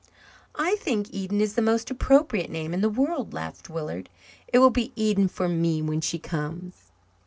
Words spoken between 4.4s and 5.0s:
"It will be